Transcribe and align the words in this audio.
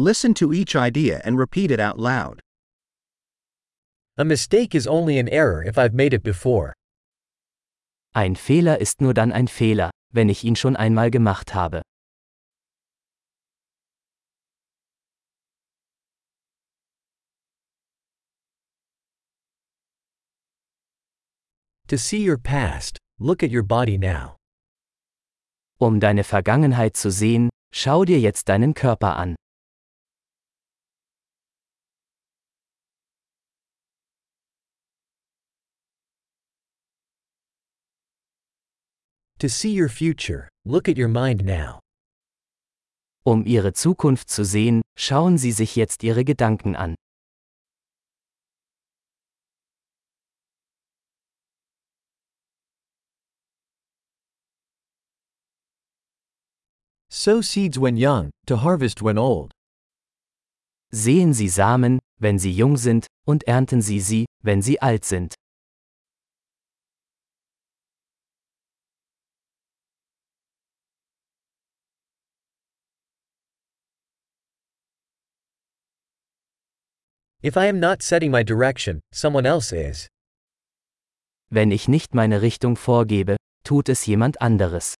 Listen 0.00 0.32
to 0.32 0.50
each 0.54 0.74
idea 0.74 1.20
and 1.26 1.36
repeat 1.36 1.70
it 1.70 1.78
out 1.78 1.98
loud. 1.98 2.40
A 4.16 4.24
mistake 4.24 4.74
is 4.74 4.86
only 4.86 5.18
an 5.18 5.28
error 5.28 5.62
if 5.62 5.76
I've 5.76 5.92
made 5.92 6.14
it 6.14 6.22
before. 6.22 6.72
Ein 8.14 8.34
Fehler 8.34 8.80
ist 8.80 9.02
nur 9.02 9.12
dann 9.12 9.30
ein 9.30 9.46
Fehler, 9.46 9.90
wenn 10.10 10.30
ich 10.30 10.42
ihn 10.42 10.56
schon 10.56 10.74
einmal 10.74 11.10
gemacht 11.10 11.54
habe. 11.54 11.82
To 21.88 21.98
see 21.98 22.22
your 22.26 22.38
past, 22.38 22.96
look 23.18 23.42
at 23.42 23.50
your 23.50 23.64
body 23.64 23.98
now. 23.98 24.36
Um 25.78 26.00
deine 26.00 26.24
Vergangenheit 26.24 26.96
zu 26.96 27.10
sehen, 27.10 27.50
schau 27.74 28.06
dir 28.06 28.18
jetzt 28.18 28.48
deinen 28.48 28.72
Körper 28.72 29.18
an. 29.18 29.36
To 39.40 39.48
see 39.48 39.70
your 39.70 39.88
future, 39.88 40.50
look 40.66 40.86
at 40.86 40.98
your 40.98 41.08
mind 41.08 41.46
now. 41.46 41.80
Um 43.24 43.46
ihre 43.46 43.72
Zukunft 43.72 44.28
zu 44.28 44.44
sehen, 44.44 44.82
schauen 44.98 45.38
Sie 45.38 45.50
sich 45.52 45.76
jetzt 45.76 46.04
Ihre 46.04 46.24
Gedanken 46.24 46.76
an. 46.76 46.94
Sow 57.08 57.40
seeds 57.40 57.78
when 57.78 57.96
young, 57.96 58.30
to 58.46 58.58
harvest 58.58 59.00
when 59.00 59.16
old. 59.16 59.52
Sehen 60.92 61.32
Sie 61.32 61.48
Samen, 61.48 61.98
wenn 62.18 62.38
sie 62.38 62.52
jung 62.52 62.76
sind, 62.76 63.06
und 63.26 63.44
ernten 63.44 63.80
Sie 63.80 64.00
sie, 64.00 64.26
wenn 64.42 64.60
sie 64.60 64.82
alt 64.82 65.06
sind. 65.06 65.34
If 77.42 77.56
I 77.56 77.68
am 77.68 77.80
not 77.80 78.02
setting 78.02 78.30
my 78.30 78.42
direction, 78.42 79.00
someone 79.12 79.46
else 79.46 79.72
is. 79.72 80.08
Wenn 81.50 81.70
ich 81.70 81.88
nicht 81.88 82.14
meine 82.14 82.42
Richtung 82.42 82.76
vorgebe, 82.76 83.36
tut 83.64 83.88
es 83.88 84.04
jemand 84.04 84.42
anderes. 84.42 84.94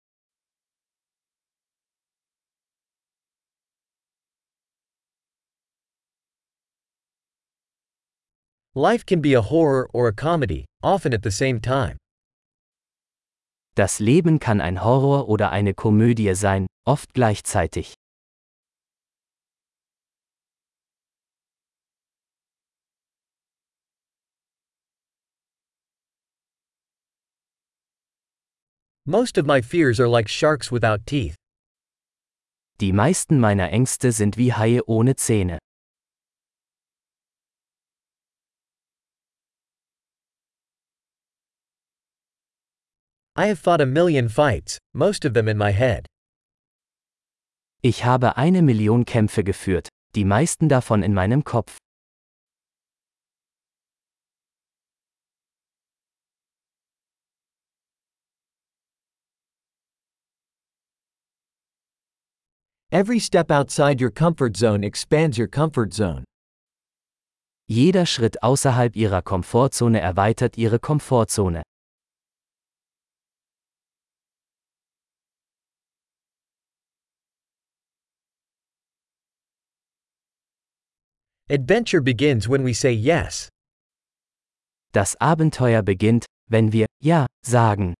Life 8.74 9.04
can 9.04 9.20
be 9.20 9.34
a 9.34 9.42
horror 9.42 9.90
or 9.92 10.08
a 10.08 10.12
comedy, 10.12 10.64
often 10.82 11.12
at 11.12 11.22
the 11.22 11.30
same 11.30 11.60
time. 11.60 11.98
Das 13.74 14.00
Leben 14.00 14.38
kann 14.38 14.62
ein 14.62 14.82
Horror 14.82 15.28
oder 15.28 15.50
eine 15.50 15.74
Komödie 15.74 16.34
sein, 16.34 16.66
oft 16.86 17.12
gleichzeitig. 17.12 17.94
Most 29.10 29.38
of 29.38 29.44
my 29.44 29.60
fears 29.60 29.98
are 29.98 30.06
like 30.06 30.28
sharks 30.28 30.70
without 30.70 31.04
teeth. 31.04 31.34
Die 32.78 32.92
meisten 32.92 33.40
meiner 33.40 33.68
Ängste 33.72 34.12
sind 34.12 34.36
wie 34.36 34.52
Haie 34.52 34.82
ohne 34.86 35.16
Zähne. 35.16 35.58
I 43.34 43.46
have 43.46 43.58
fought 43.58 43.80
a 43.80 43.86
million 43.86 44.28
fights, 44.28 44.78
most 44.94 45.24
of 45.24 45.34
them 45.34 45.48
in 45.48 45.58
my 45.58 45.72
head. 45.72 46.06
Ich 47.82 48.04
habe 48.04 48.36
eine 48.36 48.62
Million 48.62 49.04
Kämpfe 49.04 49.42
geführt, 49.42 49.88
die 50.14 50.24
meisten 50.24 50.68
davon 50.68 51.02
in 51.02 51.14
meinem 51.14 51.42
Kopf. 51.42 51.79
Every 62.92 63.20
step 63.20 63.52
outside 63.52 64.00
your 64.00 64.10
comfort 64.10 64.56
zone 64.56 64.82
expands 64.82 65.38
your 65.38 65.46
comfort 65.46 65.94
zone. 65.94 66.24
Jeder 67.68 68.04
Schritt 68.04 68.42
außerhalb 68.42 68.96
ihrer 68.96 69.22
Komfortzone 69.22 70.00
erweitert 70.00 70.58
ihre 70.58 70.80
Komfortzone. 70.80 71.62
Adventure 81.48 82.00
begins 82.00 82.48
when 82.48 82.64
we 82.64 82.74
say 82.74 82.92
yes. 82.92 83.48
Das 84.92 85.14
Abenteuer 85.20 85.82
beginnt, 85.82 86.26
wenn 86.48 86.72
wir 86.72 86.86
Ja 87.00 87.26
sagen. 87.46 87.94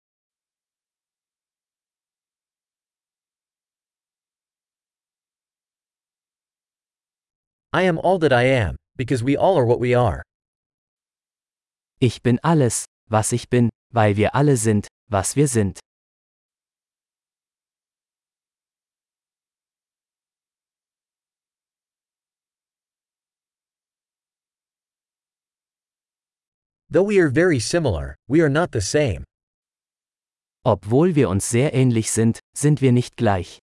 I 7.72 7.82
am 7.82 7.98
all 7.98 8.18
that 8.18 8.32
I 8.32 8.44
am, 8.44 8.74
because 8.96 9.22
we 9.22 9.36
all 9.36 9.56
are 9.56 9.64
what 9.64 9.78
we 9.78 9.94
are. 9.94 10.22
Ich 12.00 12.20
bin 12.20 12.40
alles, 12.42 12.84
was 13.08 13.32
ich 13.32 13.48
bin, 13.48 13.70
weil 13.92 14.16
wir 14.16 14.34
alle 14.34 14.56
sind, 14.56 14.88
was 15.08 15.36
wir 15.36 15.46
sind. 15.46 15.78
Though 26.92 27.04
we 27.04 27.20
are 27.20 27.28
very 27.28 27.60
similar, 27.60 28.16
we 28.26 28.40
are 28.40 28.48
not 28.48 28.72
the 28.72 28.80
same. 28.80 29.22
Obwohl 30.64 31.14
wir 31.14 31.28
uns 31.28 31.48
sehr 31.48 31.72
ähnlich 31.72 32.10
sind, 32.10 32.40
sind 32.52 32.80
wir 32.80 32.90
nicht 32.90 33.16
gleich. 33.16 33.60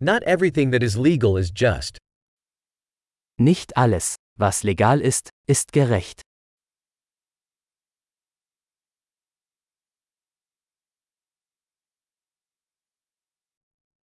Not 0.00 0.22
everything 0.24 0.72
that 0.72 0.82
is 0.82 0.98
legal 0.98 1.38
is 1.38 1.50
just. 1.50 1.96
Nicht 3.38 3.74
alles, 3.76 4.16
was 4.36 4.62
legal 4.62 5.00
ist, 5.00 5.30
ist 5.48 5.72
gerecht. 5.72 6.20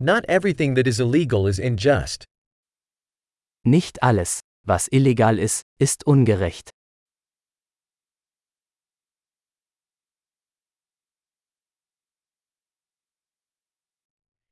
Not 0.01 0.25
everything 0.29 0.75
that 0.77 0.87
is 0.87 0.99
illegal 0.99 1.47
is 1.47 1.59
unjust. 1.59 2.25
Nicht 3.65 4.03
alles, 4.03 4.41
was 4.65 4.89
illegal 4.89 5.39
ist, 5.39 5.63
ist 5.79 6.07
ungerecht. 6.07 6.71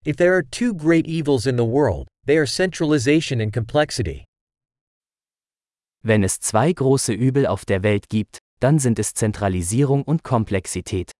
If 0.02 0.16
there 0.16 0.34
are 0.34 0.42
two 0.42 0.72
great 0.72 1.06
evils 1.06 1.46
in 1.46 1.56
the 1.56 1.64
world, 1.64 2.08
they 2.24 2.38
are 2.38 2.46
centralization 2.46 3.38
and 3.42 3.52
complexity. 3.52 4.24
Wenn 6.02 6.24
es 6.24 6.38
zwei 6.38 6.72
große 6.72 7.12
Übel 7.12 7.46
auf 7.46 7.66
der 7.66 7.82
Welt 7.82 8.08
gibt, 8.08 8.38
dann 8.60 8.78
sind 8.78 8.98
es 8.98 9.12
Zentralisierung 9.12 10.02
und 10.02 10.22
Komplexität. 10.22 11.12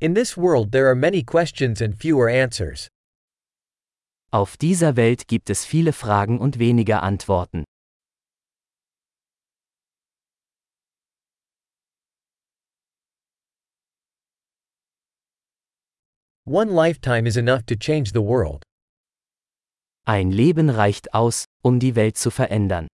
In 0.00 0.14
this 0.14 0.36
world 0.36 0.70
there 0.70 0.86
are 0.86 0.94
many 0.94 1.24
questions 1.24 1.80
and 1.80 1.98
fewer 1.98 2.28
answers. 2.28 2.88
Auf 4.34 4.56
dieser 4.56 4.96
Welt 4.96 5.28
gibt 5.28 5.48
es 5.48 5.64
viele 5.64 5.92
Fragen 5.92 6.40
und 6.40 6.58
weniger 6.58 7.04
Antworten. 7.04 7.62
One 16.44 16.72
lifetime 16.72 17.28
is 17.28 17.36
enough 17.36 17.62
to 17.66 17.76
change 17.76 18.10
the 18.12 18.20
world. 18.20 18.64
Ein 20.04 20.32
Leben 20.32 20.68
reicht 20.68 21.14
aus, 21.14 21.44
um 21.62 21.78
die 21.78 21.94
Welt 21.94 22.18
zu 22.18 22.32
verändern. 22.32 22.88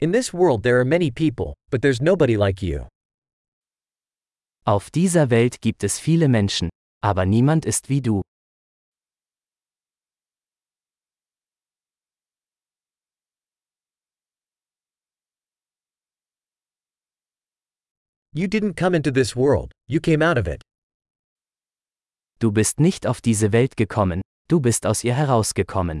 In 0.00 0.10
this 0.10 0.34
world 0.34 0.64
there 0.64 0.78
are 0.78 0.84
many 0.84 1.12
people, 1.12 1.54
but 1.70 1.82
there's 1.82 2.00
nobody 2.00 2.34
like 2.34 2.60
you. 2.60 2.88
Auf 4.66 4.90
dieser 4.90 5.30
Welt 5.30 5.62
gibt 5.62 5.82
es 5.84 5.98
viele 5.98 6.28
Menschen, 6.28 6.68
aber 7.02 7.24
niemand 7.24 7.64
ist 7.64 7.88
wie 7.88 8.02
du. 8.02 8.22
You 18.32 18.46
didn't 18.46 18.76
come 18.76 18.94
into 18.94 19.10
this 19.10 19.34
world, 19.34 19.72
you 19.88 19.98
came 19.98 20.22
out 20.22 20.38
of 20.38 20.46
it. 20.46 20.62
Du 22.38 22.52
bist 22.52 22.78
nicht 22.78 23.06
auf 23.06 23.20
diese 23.20 23.52
Welt 23.52 23.76
gekommen, 23.76 24.20
du 24.48 24.60
bist 24.60 24.86
aus 24.86 25.02
ihr 25.02 25.14
herausgekommen. 25.14 26.00